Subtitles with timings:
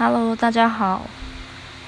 [0.00, 1.06] Hello，大家好。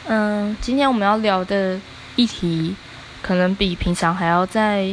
[0.07, 1.81] 嗯，今天我们要聊的
[2.15, 2.77] 议题，
[3.23, 4.93] 可能比平常还要再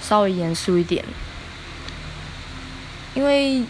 [0.00, 1.04] 稍微严肃一点，
[3.14, 3.64] 因为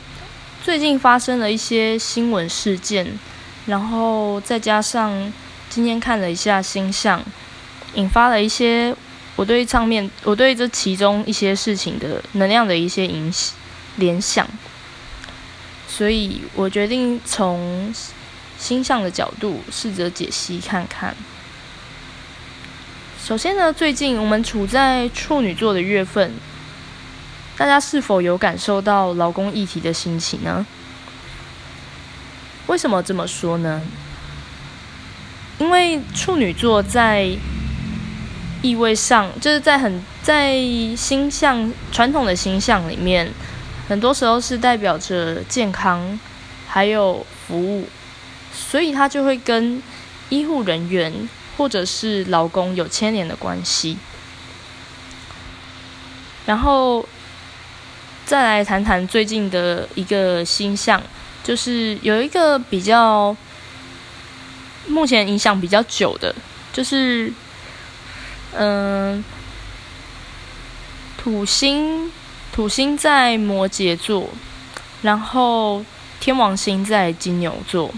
[0.63, 3.19] 最近发生了一些新闻事件，
[3.65, 5.33] 然后再加上
[5.71, 7.23] 今天看了一下星象，
[7.95, 8.95] 引发了一些
[9.35, 13.57] 我对上面我对这其中一些事情的能量的一些影响
[13.97, 14.47] 联想，
[15.89, 17.95] 所以我决定从。
[18.61, 21.17] 星象的角度，试着解析看看。
[23.25, 26.35] 首先呢，最近我们处在处女座的月份，
[27.57, 30.67] 大家是否有感受到劳工议题的兴起呢？
[32.67, 33.81] 为什么这么说呢？
[35.59, 37.31] 因为处女座在
[38.63, 40.55] 意味上，就是在很在
[40.95, 43.33] 星象传统的星象里面，
[43.89, 46.19] 很多时候是代表着健康，
[46.69, 47.89] 还有服务。
[48.53, 49.83] 所以他就会跟
[50.29, 53.97] 医护人员或者是劳工有牵连的关系。
[56.47, 57.07] 然后
[58.25, 61.03] 再来谈谈最近的一个星象，
[61.45, 63.37] 就是有一个比较
[64.87, 66.35] 目前影响比较久的，
[66.73, 67.33] 就是
[68.55, 69.23] 嗯，
[71.17, 72.11] 土星
[72.53, 74.29] 土星在摩羯座，
[75.03, 75.85] 然后
[76.19, 77.93] 天王星在金牛座。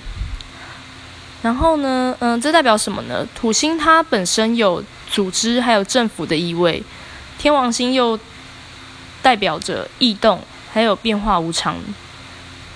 [1.42, 3.26] 然后呢，嗯，这代表什么呢？
[3.34, 6.82] 土星它本身有组织还有政府的意味，
[7.36, 8.16] 天王星又
[9.20, 10.40] 代表着异动
[10.72, 11.76] 还有变化无常，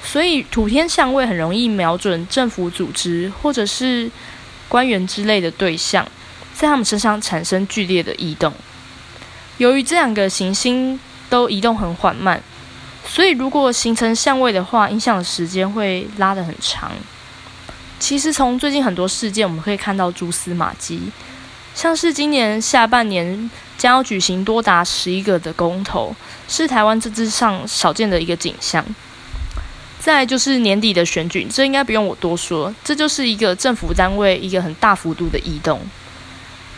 [0.03, 4.11] 所以土天相位很容易瞄准政府组织或者是
[4.69, 6.05] 官员之类的对象，
[6.53, 8.53] 在他们身上产生剧烈的异动。
[9.59, 10.99] 由于这两个行星
[11.31, 12.43] 都移动很缓慢，
[13.07, 16.91] 所以如果形成相位的话，影响的时间会拉得很长。
[17.99, 21.01] 其实从最近很多事件，我们可以看到蛛丝马迹，
[21.75, 26.15] 像是今年下半年将要举行多达十一个的公投，
[26.47, 28.85] 是台湾政治上少见的一个景象。
[29.99, 35.81] 再就是年底的选举，这应该不用我多说，这就是一个政府单位一个很大幅度的移动。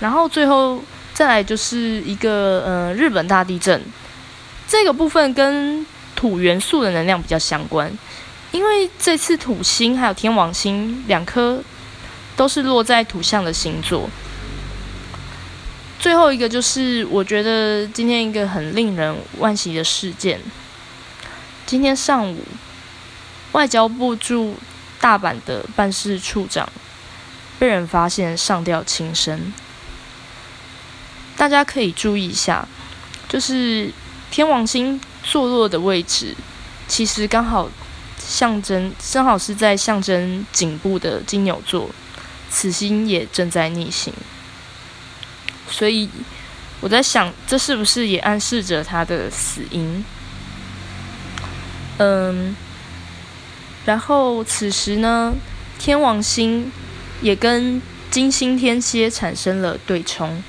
[0.01, 0.81] 然后最后
[1.13, 3.83] 再来就是一个呃日本大地震，
[4.67, 5.85] 这个部分跟
[6.15, 7.93] 土元素的能量比较相关。
[8.51, 11.63] 因为这次土星还有天王星两颗
[12.35, 14.09] 都是落在土象的星座。
[15.99, 20.41] 最后一个就是我觉得今天一个很令人惋惜的事件。
[21.67, 22.43] 今天上午，
[23.53, 24.57] 外交部驻
[24.99, 26.67] 大阪的办事处长
[27.59, 29.53] 被人发现上吊轻生。
[31.37, 32.67] 大家可以注意一下，
[33.29, 33.93] 就是
[34.31, 36.35] 天王星坐落的位置，
[36.87, 37.69] 其实刚好。
[38.29, 41.89] 象征正好是在象征颈部的金牛座，
[42.51, 44.13] 此星也正在逆行，
[45.71, 46.11] 所以
[46.81, 50.05] 我在想，这是不是也暗示着他的死因？
[51.97, 52.55] 嗯，
[53.87, 55.35] 然后此时呢，
[55.79, 56.71] 天王星
[57.23, 60.43] 也跟金星天蝎产生了对冲，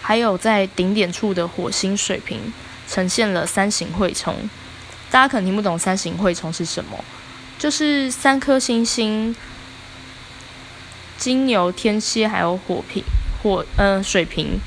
[0.00, 2.52] 还有在顶点处的火星水平
[2.88, 4.48] 呈现了三形会冲。
[5.10, 7.04] 大家可能听不懂三形会冲是什么，
[7.58, 9.34] 就是三颗星星，
[11.18, 13.02] 金牛、天蝎还有火瓶、
[13.42, 14.60] 火嗯水瓶，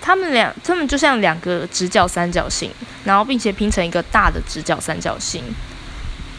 [0.00, 2.70] 他们两他们就像两个直角三角形，
[3.04, 5.42] 然后并且拼成一个大的直角三角形，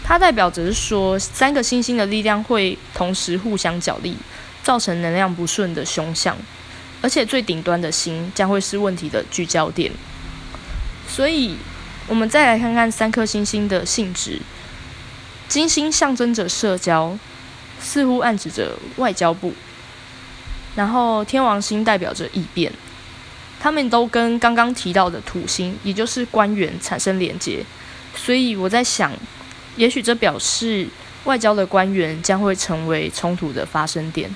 [0.02, 4.16] 它代表着是说三个星星的力量会同时互相角力，
[4.64, 6.38] 造成能量不顺的凶相，
[7.02, 9.92] 而且最顶端的星将会是问题的聚焦点，
[11.10, 11.58] 所以。
[12.08, 14.42] 我们再来看看三颗星星的性质。
[15.48, 17.18] 金星象征着社交，
[17.80, 19.54] 似乎暗指着外交部。
[20.76, 22.72] 然后天王星代表着异变，
[23.60, 27.64] 他们都跟刚刚提到的土星，也就是官员产生连接。
[28.16, 29.12] 所以我在想，
[29.76, 30.88] 也许这表示
[31.24, 34.34] 外交的官员将会成为冲突的发生点。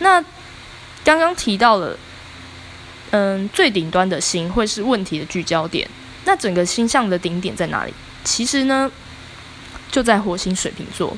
[0.00, 0.22] 那
[1.02, 1.98] 刚刚提到了，
[3.10, 5.88] 嗯，最顶端的星会是问题的聚焦点。
[6.24, 7.92] 那整个星象的顶点在哪里？
[8.24, 8.90] 其实呢，
[9.90, 11.16] 就在火星水瓶座。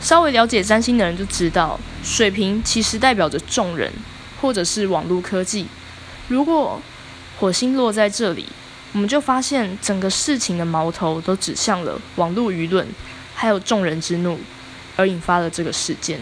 [0.00, 3.92] 稍微了解占星的人就知道，水瓶其实代表着众人，
[4.40, 5.66] 或者是网络科技。
[6.28, 6.80] 如果
[7.38, 8.46] 火星落在这里，
[8.92, 12.86] 我们就发现整个事情的矛头都指向了网络舆论，
[13.34, 14.38] 还有众人之怒，
[14.96, 16.20] 而引发了这个事件。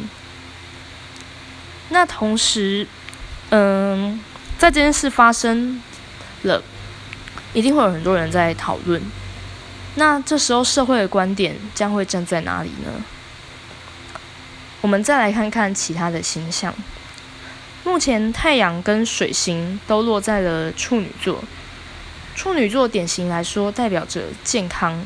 [1.91, 2.87] 那同时，
[3.51, 4.19] 嗯，
[4.59, 5.83] 在这件事发生
[6.43, 6.63] 了。
[7.53, 9.03] 一定会有很多人在讨论，
[9.97, 12.93] 那这时候社会的观点将会站在哪里呢？
[14.81, 16.73] 我们再来看看其他的星象。
[17.83, 21.43] 目前太阳跟水星都落在了处女座。
[22.35, 24.99] 处女座典型来说，代表着健康，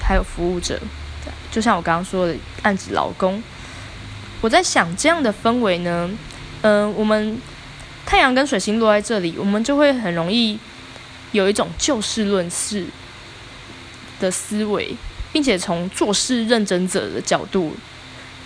[0.00, 0.80] 还有服务者，
[1.52, 3.42] 就像我刚刚说的，暗指劳工。
[4.40, 6.10] 我在想，这样的氛围呢，
[6.62, 7.38] 嗯，我们
[8.04, 10.58] 太阳跟水星落在这里，我们就会很容易
[11.34, 12.86] 有一种就事论事
[14.20, 14.94] 的思维，
[15.32, 17.76] 并且从做事认真者的角度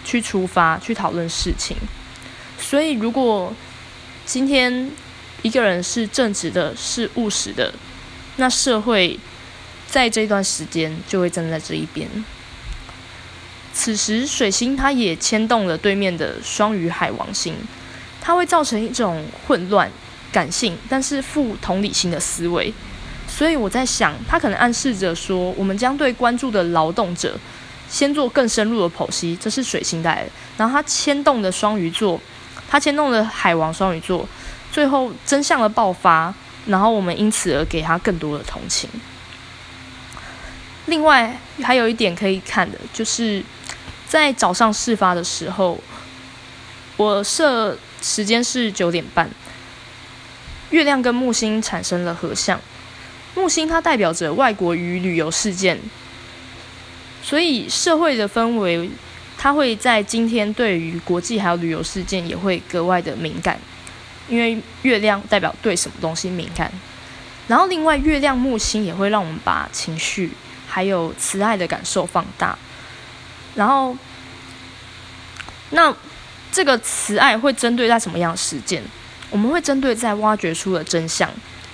[0.04, 1.76] 去出发去讨论事情。
[2.58, 3.54] 所以，如果
[4.24, 4.90] 今天
[5.42, 7.72] 一个人是正直的，是务实的。
[8.36, 9.18] 那社会
[9.86, 12.08] 在这段时间就会站在这一边。
[13.74, 17.54] 此时水星它也牵动了对面的双鱼海王星，
[18.20, 19.90] 它会造成一种混乱、
[20.32, 22.72] 感性但是富同理心的思维。
[23.26, 27.38] 所以我在想，他可能暗示着说，我们将对关注的劳动者
[27.88, 29.36] 先做更深入的剖析。
[29.40, 32.20] 这是水星带来的，然后他牵动的双鱼座，
[32.70, 34.26] 他牵动了海王双鱼座，
[34.72, 36.34] 最后真相的爆发。
[36.66, 38.90] 然后我们因此而给他更多的同情。
[40.84, 43.42] 另外还有一点可以看的，就是
[44.06, 45.78] 在早上事发的时候，
[46.98, 49.30] 我设时间是九点半，
[50.70, 52.60] 月亮跟木星产生了合相。
[53.34, 55.78] 木星它代表着外国与旅游事件，
[57.22, 58.90] 所以社会的氛围，
[59.36, 63.58] 它会在今天对于国际还有旅游事件也会格外的敏感。
[64.28, 66.70] 因为月亮代表对什么东西敏感，
[67.46, 70.30] 然后另外月亮木星也会让我们把情绪
[70.68, 72.58] 还有慈爱的感受放大，
[73.54, 73.96] 然后
[75.70, 75.96] 那
[76.52, 78.82] 这个慈爱会针对在什么样的事件？
[79.30, 81.30] 我们会针对在挖掘出了真相，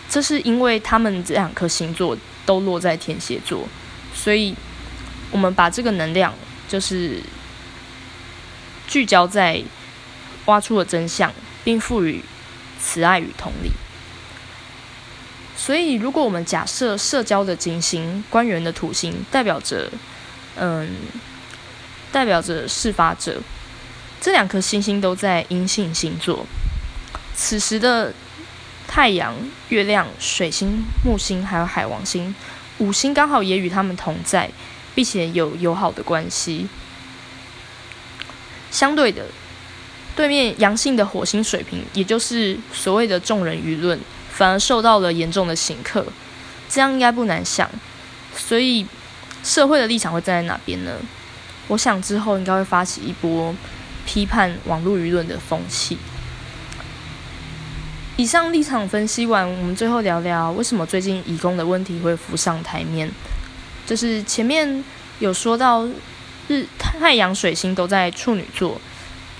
[0.09, 3.67] 这是因为他们这两颗星座都落在天蝎座，
[4.15, 4.55] 所以
[5.31, 6.35] 我们把这个能量
[6.69, 7.21] 就是
[8.87, 9.63] 聚焦在
[10.47, 11.33] 挖出了真相，
[11.65, 12.23] 并赋予。
[12.87, 13.71] 慈爱与同理，
[15.57, 19.91] 所以如果我们假设社交的金星、官员的土星代表着，
[20.57, 20.91] 嗯，
[22.13, 23.41] 代表着事发者，
[24.21, 26.45] 这两颗星星都在阴性星座，
[27.35, 28.13] 此时的
[28.87, 29.35] 太阳、
[29.69, 32.35] 月亮、水星、木星还有海王星
[32.79, 34.51] 五星刚好也与他们同在，
[34.95, 36.69] 并且有友好的关系，
[38.71, 39.27] 相对的。
[40.17, 43.99] 对面阳性的火星水平，也就是所谓的众人舆论，
[44.31, 46.07] 反而受到了严重的刑克。
[46.69, 47.69] 这样应该不难想，
[48.37, 48.87] 所以
[49.43, 50.93] 社会的立场会站在哪边呢？
[51.67, 53.53] 我想之后应该会发起一波
[54.07, 55.99] 批判网络舆论的风气。
[58.17, 63.11] 以上立场分析完，我们最后聊聊为什么最近乙工的问题会浮上台面。
[63.85, 64.85] 就是前面
[65.19, 65.85] 有说到
[66.47, 68.81] 日太阳水星都在处女座。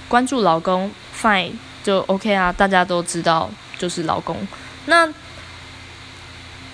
[0.09, 1.53] 关注老公，fine
[1.85, 3.49] 就 OK 啊，大家都知道
[3.79, 4.37] 就是老公。
[4.87, 5.09] 那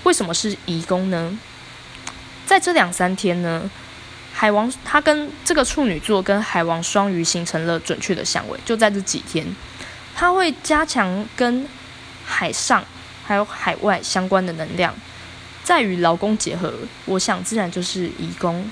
[0.05, 1.39] 为什么是移宫呢？
[2.47, 3.71] 在这两三天呢，
[4.33, 9.47] 海王他跟这个处女座跟海王双鱼形成了准确的相位，就在这几天，
[10.15, 11.69] 他会加强跟
[12.31, 12.85] 海上
[13.27, 14.95] 还有海外相关的能量，
[15.65, 16.73] 在与劳工结合，
[17.07, 18.71] 我想自然就是移工。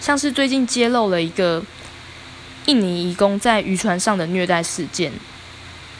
[0.00, 1.64] 像是最近揭露了一个。
[2.66, 5.10] 印尼移工在渔船上的虐待事件，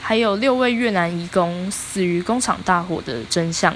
[0.03, 3.75] 还有六位越南移工死于工厂大火的真相，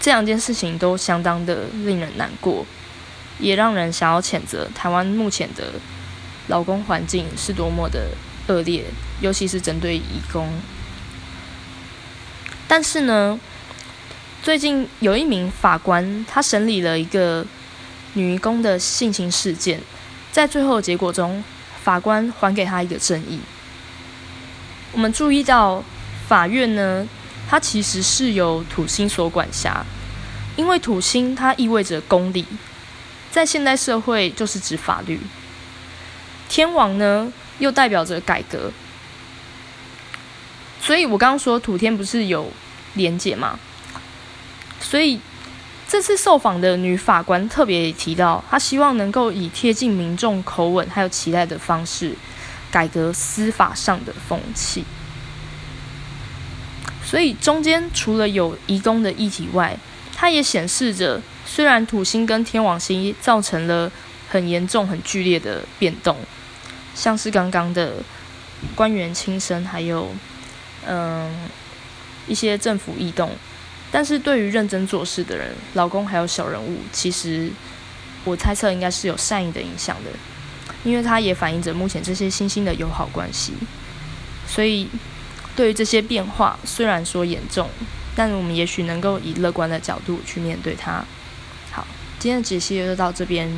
[0.00, 2.66] 这两件事情都相当的令人难过，
[3.38, 5.74] 也让人想要谴责台湾目前的
[6.48, 8.10] 劳工环境是多么的
[8.48, 8.84] 恶劣，
[9.20, 10.52] 尤其是针对移工。
[12.68, 13.40] 但是呢，
[14.42, 17.44] 最近有一名法官，他审理了一个
[18.12, 19.80] 女工的性侵事件。
[20.30, 21.42] 在最后的结果中，
[21.82, 23.40] 法官还给他一个正义。
[24.92, 25.82] 我们注意到，
[26.28, 27.08] 法院呢，
[27.48, 29.84] 它其实是由土星所管辖，
[30.54, 32.44] 因为土星它意味着公理，
[33.30, 35.18] 在现代社会就是指法律。
[36.48, 38.70] 天王呢，又代表着改革。
[40.80, 42.50] 所以我刚刚说土天不是有
[42.94, 43.58] 连结吗？
[44.80, 45.20] 所以。
[45.90, 52.14] 这次受访的女法官特别提到，她希望能够以贴近民众口吻还有期待的方式，
[52.70, 54.84] 改革司法上的风气。
[57.02, 59.78] 所以中间除了有移工的议题外，
[60.14, 63.90] 它也显示着，虽然土星跟天王星造成了
[64.28, 66.18] 很严重、很剧烈的变动，
[66.94, 67.94] 像是刚刚的
[68.74, 70.10] 官员轻生，还有
[70.88, 71.30] 嗯
[72.26, 73.30] 一些政府异动。
[73.92, 77.50] 但是对于认真做事的人，老公还有小人物，其实
[78.24, 80.10] 我猜测应该是有善意的影响的。
[80.84, 83.52] 因为它也反映着目前这些新兴的友好关系。
[84.46, 84.88] 所以，
[85.56, 87.68] 对于这些变化，虽然说严重，
[88.14, 91.04] 但我们也许能够以乐观的角度去面对它。
[91.70, 91.86] 好，
[92.18, 93.48] 今天的解析就到这边。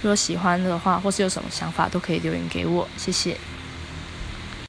[0.00, 2.88] 如果喜欢的话，或是有什么想法，都可以留言给我。
[2.96, 3.36] 谢谢。